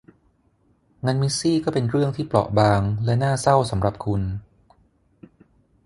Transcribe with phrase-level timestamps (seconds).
[1.05, 4.21] งั้นมิสซี่ก็เป็นเรื่องที่เปราะบางและน่าเศร้าสำหรับคุณ